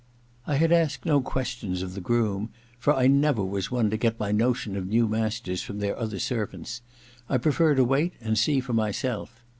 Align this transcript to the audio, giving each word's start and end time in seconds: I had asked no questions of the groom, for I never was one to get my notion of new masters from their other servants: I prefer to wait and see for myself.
I 0.47 0.55
had 0.55 0.71
asked 0.71 1.05
no 1.05 1.21
questions 1.21 1.83
of 1.83 1.93
the 1.93 2.01
groom, 2.01 2.49
for 2.79 2.91
I 2.95 3.05
never 3.05 3.45
was 3.45 3.69
one 3.69 3.91
to 3.91 3.97
get 3.97 4.19
my 4.19 4.31
notion 4.31 4.75
of 4.75 4.87
new 4.87 5.07
masters 5.07 5.61
from 5.61 5.77
their 5.77 5.95
other 5.95 6.17
servants: 6.17 6.81
I 7.29 7.37
prefer 7.37 7.75
to 7.75 7.83
wait 7.85 8.13
and 8.19 8.35
see 8.35 8.61
for 8.61 8.73
myself. 8.73 9.43